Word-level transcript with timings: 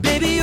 baby. 0.00 0.35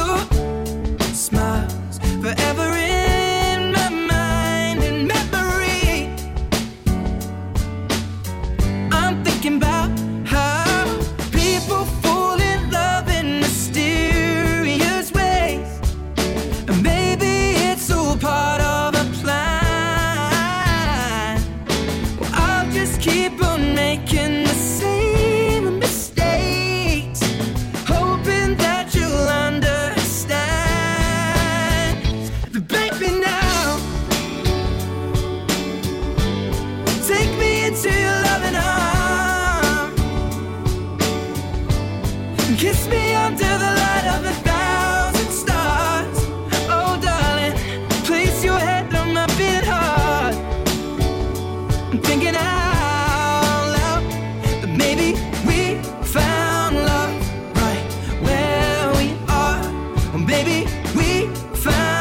we 60.96 61.28
found 61.56 61.93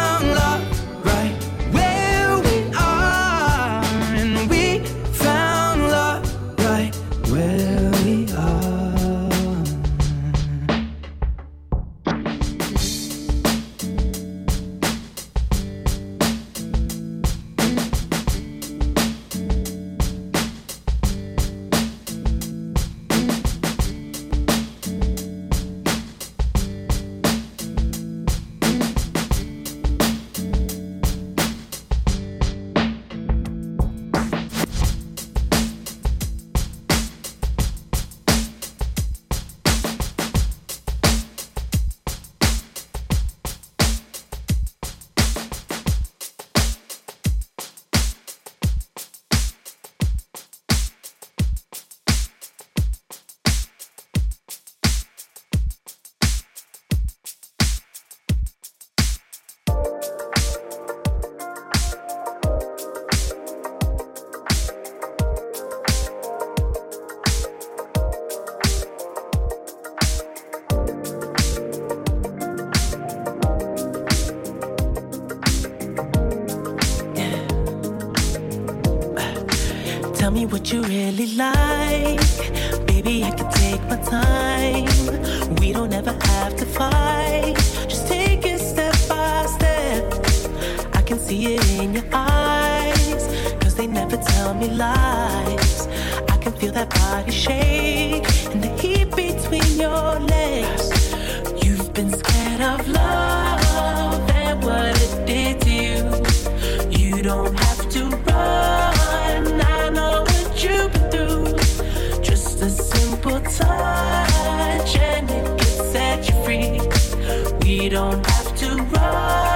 We 117.73 117.89
don't 117.89 118.27
have 118.27 118.55
to 118.57 118.77
run. 118.93 119.52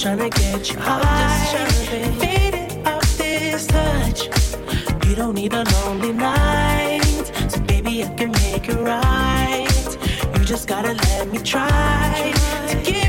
tryna 0.00 0.30
get 0.30 0.72
you 0.72 0.78
high. 0.78 1.68
Faded 2.20 2.86
off 2.86 3.18
this 3.18 3.66
touch. 3.66 4.28
You 5.06 5.14
don't 5.14 5.34
need 5.34 5.52
a 5.52 5.62
lonely 5.62 6.14
night, 6.14 7.30
so 7.50 7.60
baby 7.60 8.02
I 8.02 8.08
can 8.14 8.30
make 8.30 8.66
it 8.66 8.80
right. 8.80 9.98
You 10.38 10.42
just 10.42 10.66
gotta 10.68 10.94
let 10.94 11.30
me 11.30 11.38
try 11.40 12.32
to 12.68 12.82
get. 12.82 12.99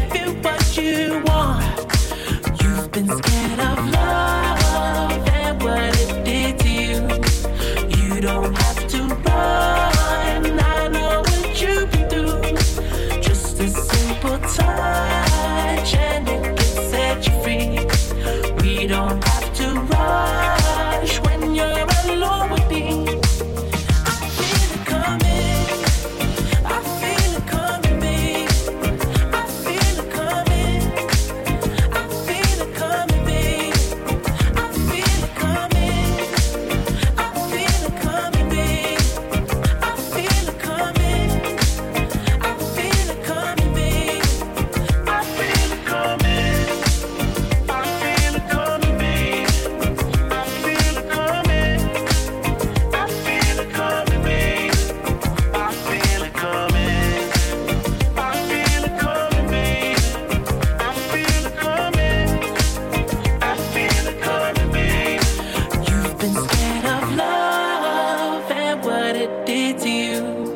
did 69.46 69.80
to 69.80 69.90
you. 69.90 70.52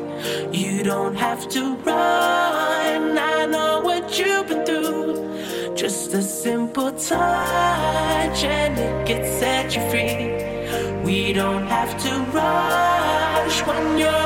You 0.52 0.82
don't 0.82 1.16
have 1.16 1.48
to 1.50 1.76
run. 1.76 3.18
I 3.18 3.46
know 3.46 3.80
what 3.80 4.18
you've 4.18 4.48
been 4.48 4.64
through. 4.64 5.74
Just 5.74 6.14
a 6.14 6.22
simple 6.22 6.92
touch 6.92 8.44
and 8.44 8.78
it 8.78 9.06
can 9.06 9.22
set 9.38 9.76
you 9.76 9.82
free. 9.90 11.04
We 11.04 11.32
don't 11.32 11.66
have 11.66 11.92
to 12.04 12.12
rush 12.32 13.66
when 13.66 13.98
you're. 13.98 14.25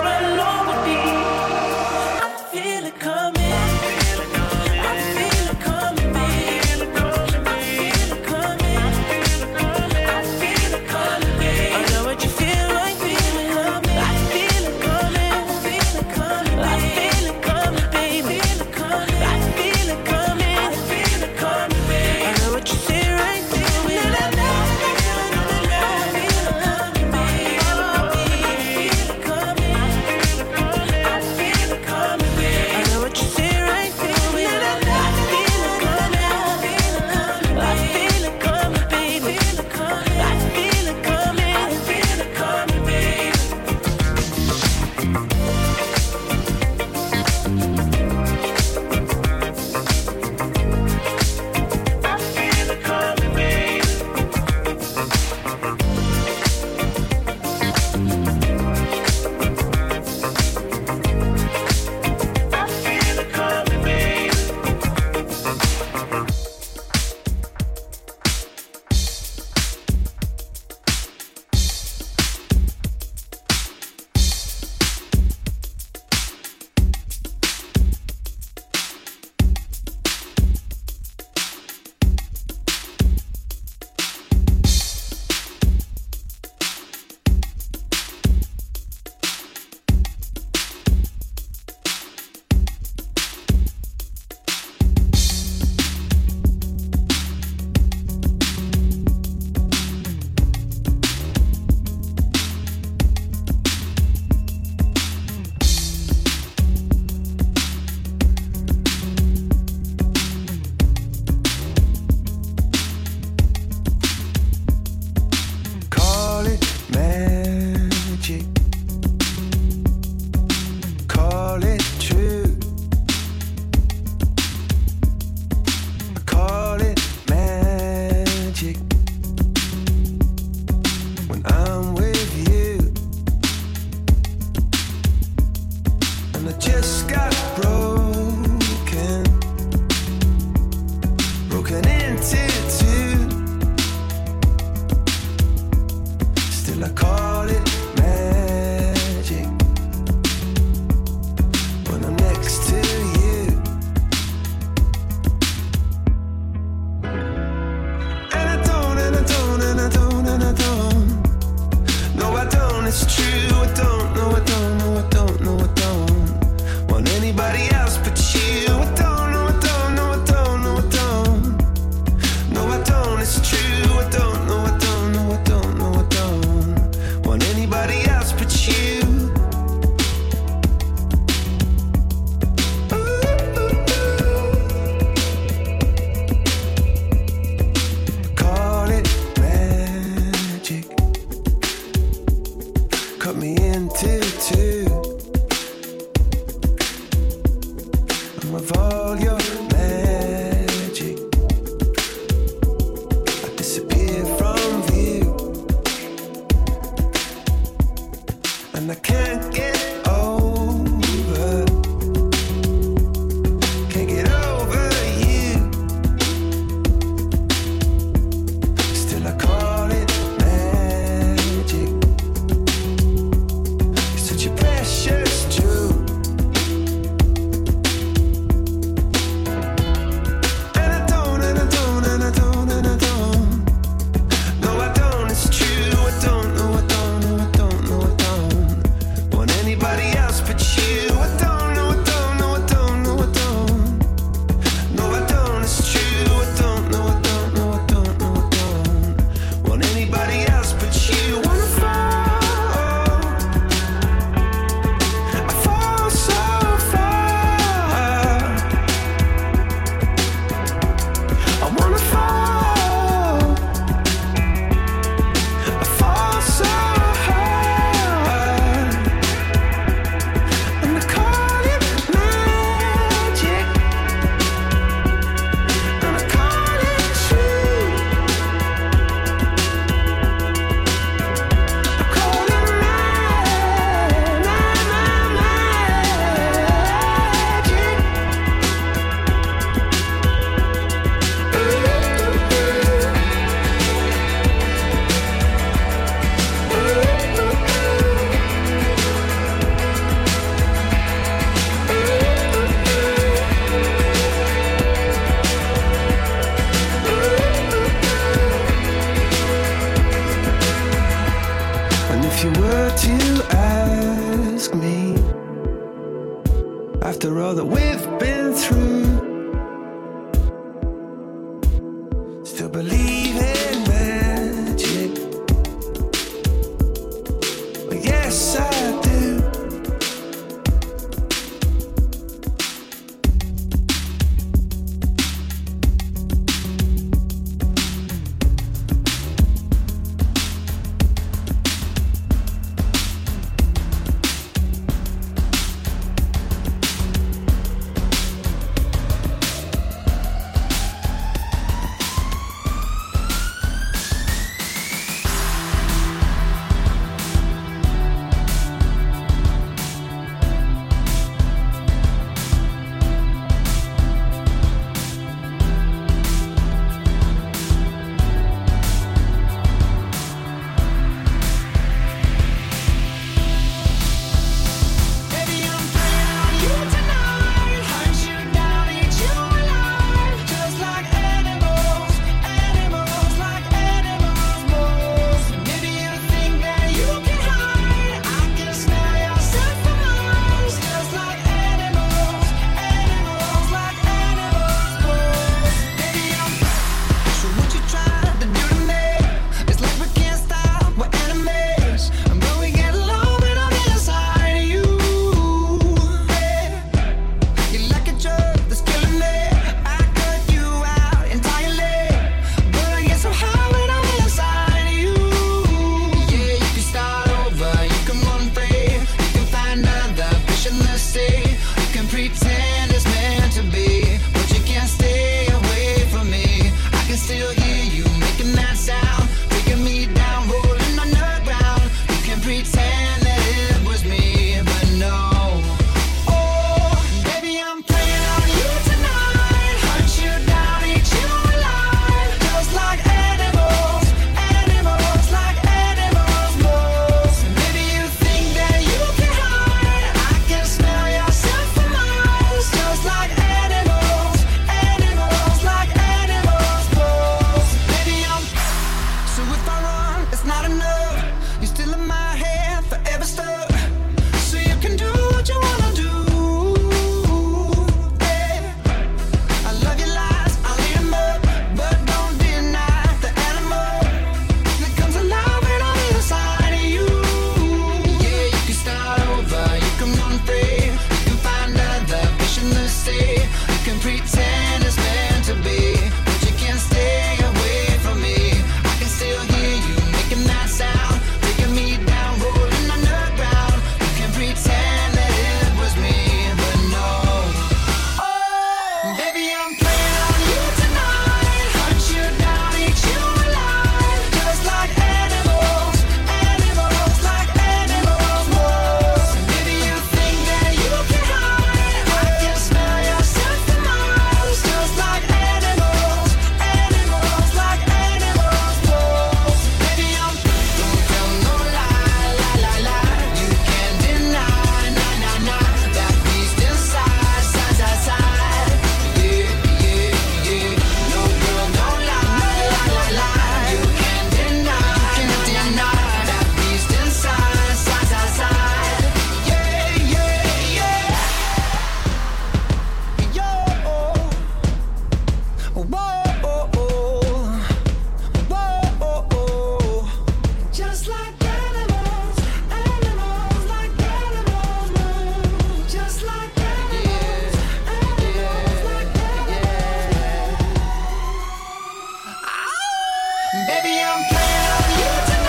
down, 564.10 564.22
down, 564.28 564.90
you 564.98 565.30
down. 565.30 565.39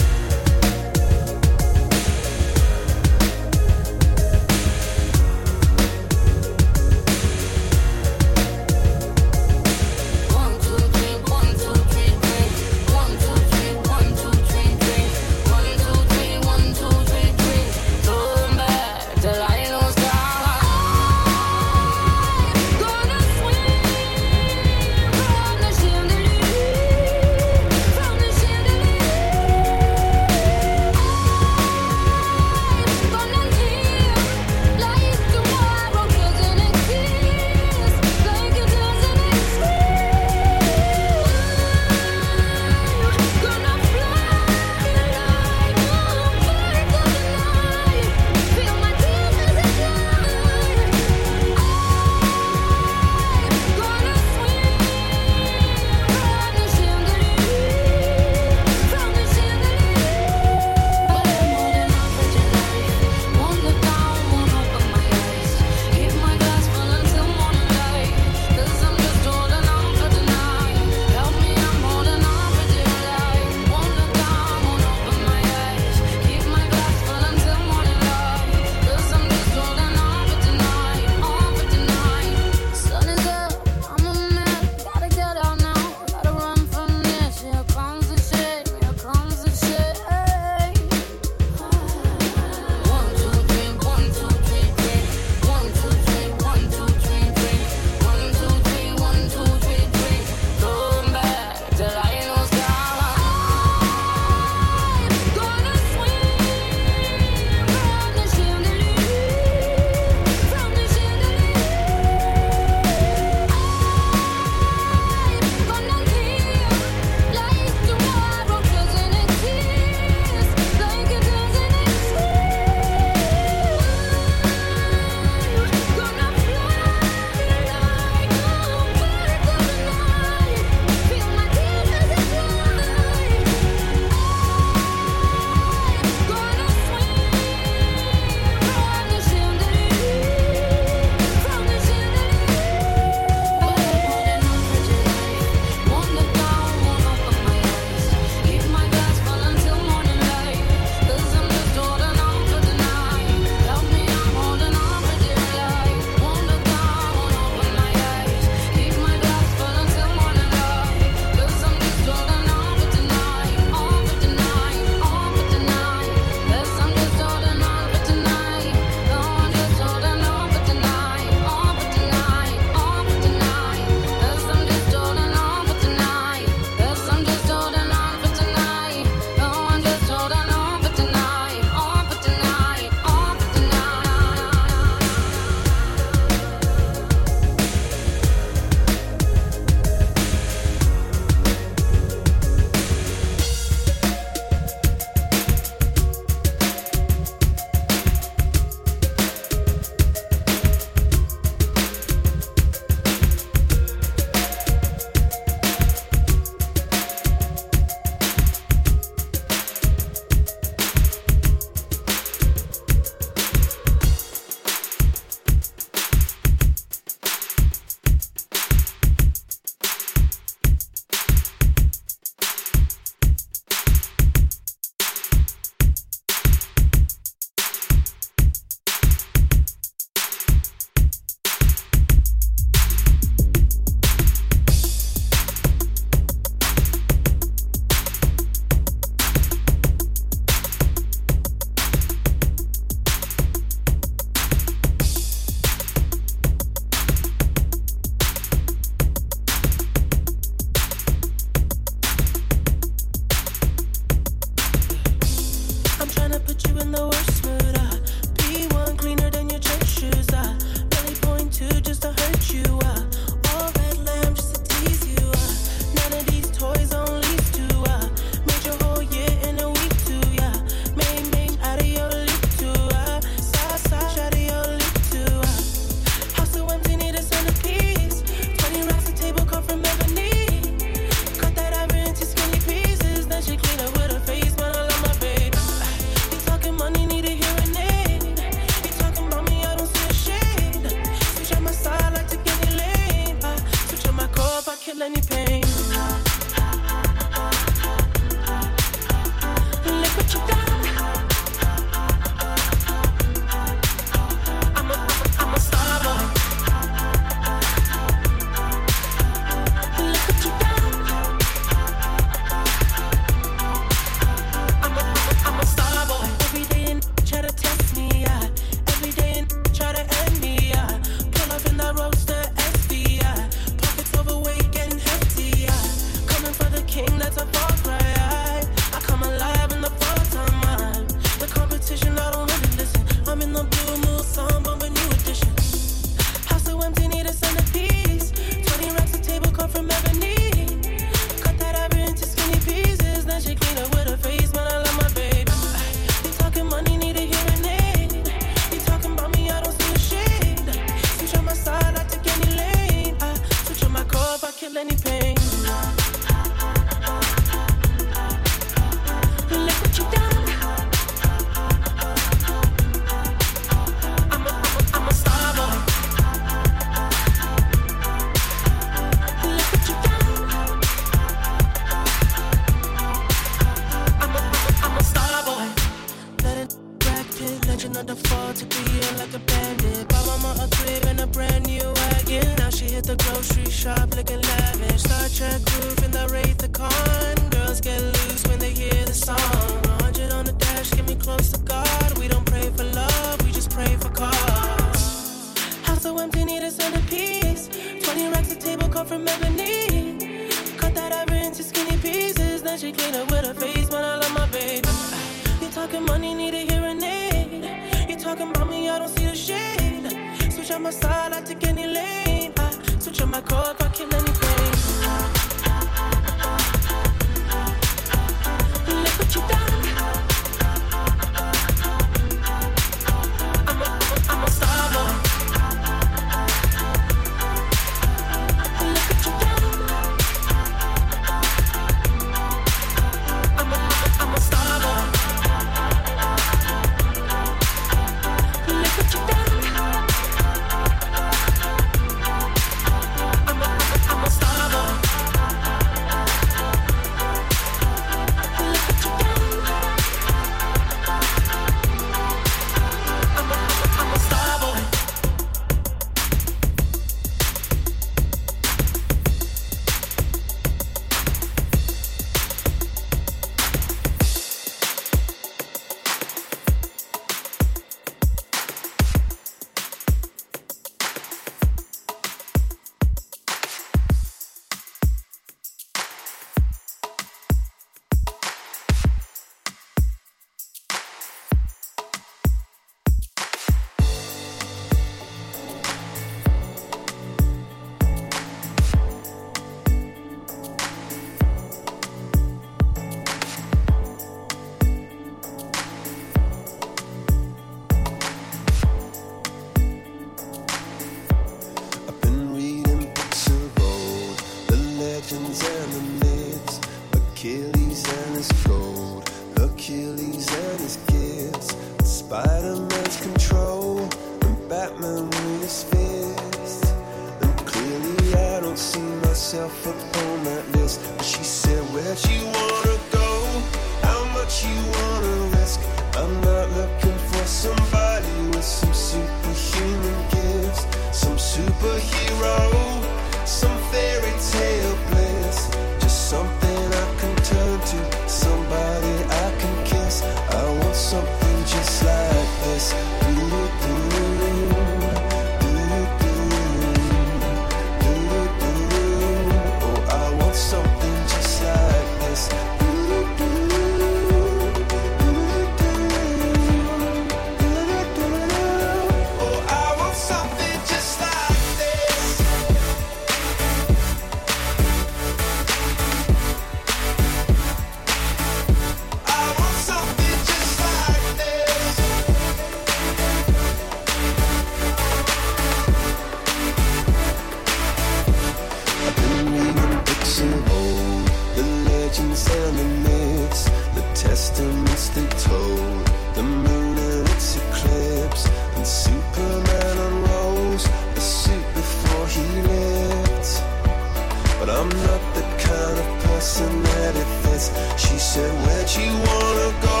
chance. 597.60 598.00
She 598.00 598.18
said, 598.18 598.52
Where'd 598.66 598.90
you 598.94 599.12
wanna 599.12 599.70
go? 599.80 600.00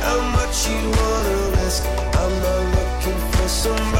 How 0.00 0.20
much 0.32 0.68
you 0.68 0.90
wanna 0.90 1.62
risk? 1.62 1.84
I'm 1.86 2.42
not 2.42 2.62
looking 2.74 3.30
for 3.32 3.48
somebody. 3.48 3.99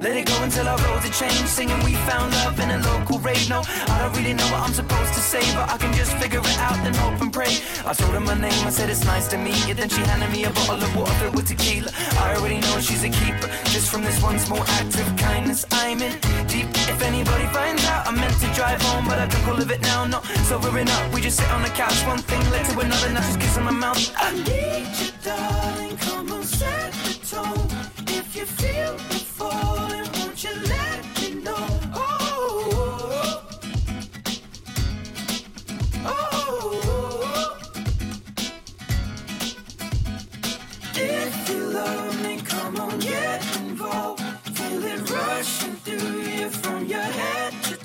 Let 0.00 0.16
it 0.16 0.24
go 0.24 0.42
until 0.42 0.66
our 0.66 0.78
roads 0.78 1.04
are 1.04 1.12
changed. 1.12 1.46
Singing 1.46 1.78
we 1.84 1.94
found 2.08 2.32
love 2.32 2.58
in 2.58 2.70
a 2.70 2.78
local 2.78 3.18
rave. 3.18 3.50
No, 3.50 3.60
I 3.66 3.98
don't 4.00 4.16
really 4.16 4.32
know 4.32 4.48
what 4.48 4.62
I'm 4.64 4.72
supposed 4.72 5.12
to 5.12 5.20
say, 5.20 5.42
but 5.52 5.68
I 5.68 5.76
can 5.76 5.92
just 5.92 6.16
figure 6.16 6.40
it 6.40 6.58
out 6.58 6.78
and 6.86 6.96
hope 6.96 7.20
and 7.20 7.30
pray. 7.30 7.52
I 7.84 7.92
told 7.92 8.12
her 8.14 8.20
my 8.20 8.32
name, 8.32 8.64
I 8.64 8.70
said 8.70 8.88
it's 8.88 9.04
nice 9.04 9.28
to 9.28 9.36
meet 9.36 9.60
you. 9.68 9.74
Then 9.74 9.90
she 9.90 10.00
handed 10.00 10.30
me 10.32 10.44
a 10.44 10.50
bottle 10.50 10.82
of 10.82 10.96
water 10.96 11.12
filled 11.20 11.34
with 11.36 11.48
tequila. 11.48 11.90
I 12.16 12.34
already 12.36 12.60
know 12.60 12.80
she's 12.80 13.04
a 13.04 13.10
keeper. 13.10 13.48
Just 13.74 13.90
from 13.90 14.02
this 14.02 14.22
one 14.22 14.38
small 14.38 14.64
act 14.80 14.98
of 14.98 15.16
kindness, 15.16 15.66
I'm 15.70 16.00
in 16.00 16.12
deep. 16.48 16.68
If 16.88 17.02
anybody 17.02 17.44
finds 17.52 17.84
out, 17.84 18.06
I 18.08 18.12
meant 18.12 18.32
to 18.40 18.48
drive 18.54 18.80
home, 18.80 19.04
but 19.04 19.18
I 19.18 19.26
drunk 19.26 19.48
all 19.48 19.60
of 19.60 19.70
it 19.70 19.82
now. 19.82 20.06
Not 20.06 20.24
sobering 20.48 20.88
up, 20.88 21.12
we 21.12 21.20
just 21.20 21.36
sit 21.36 21.50
on 21.50 21.60
the 21.60 21.68
couch. 21.68 22.00
One 22.06 22.22
thing 22.24 22.40
led 22.50 22.64
to 22.70 22.80
another, 22.80 23.10
now 23.12 23.20
she's 23.20 23.36
kissing 23.36 23.64
my 23.64 23.70
mouth. 23.70 24.00
I 24.16 24.32
need 24.32 24.88
you, 24.96 25.12
darling. 25.22 25.96
Come 25.98 26.32
on, 26.32 26.42
set 26.42 26.99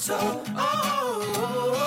head 0.07 0.19
to 0.19 0.23
toe. 0.23 0.43
Oh, 0.55 1.33
oh, 1.37 1.73
oh. 1.75 1.84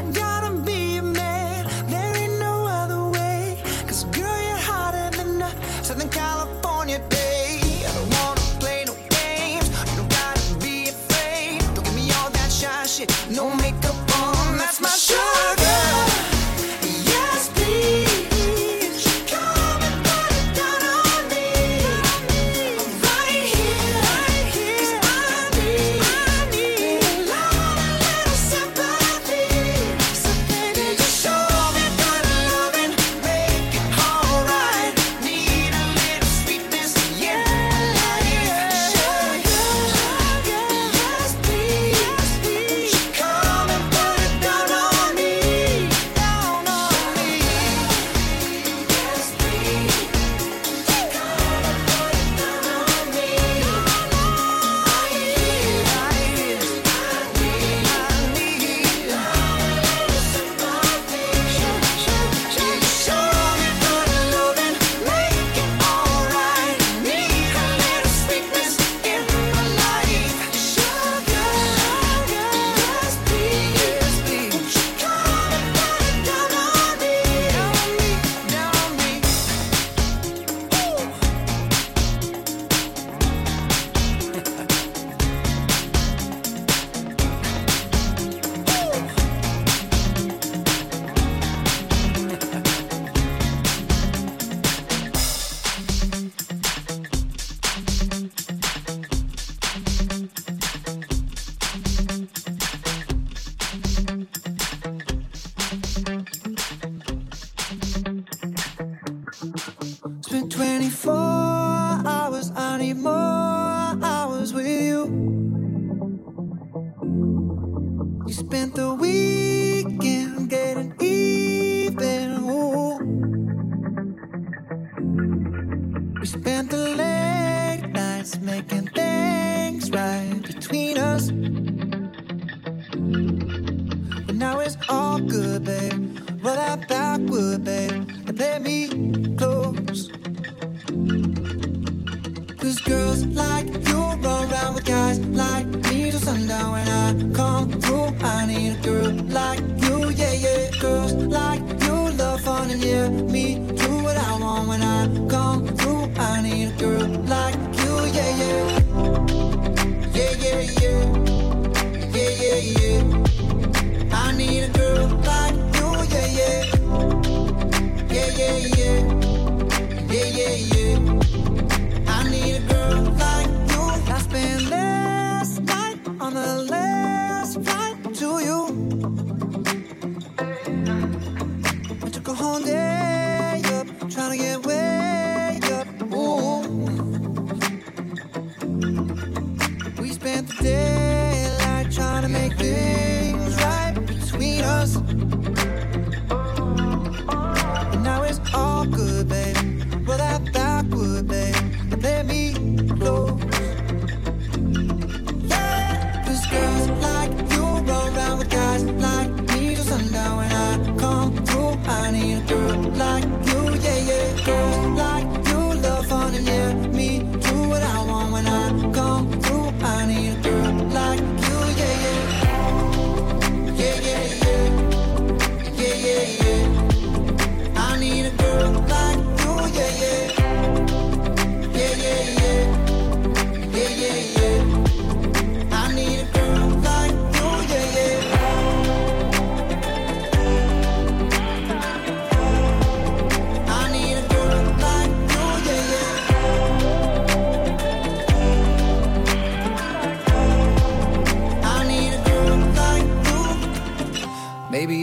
Gotta 0.00 0.29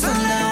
the 0.00 0.12
night 0.12 0.47